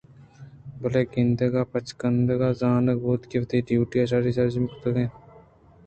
[0.79, 5.11] بلئے کندگ ءُبچکندگاں زانگ بوت کہ وتی ڈیوٹی شری ءَ سرجم کُرتگ اَت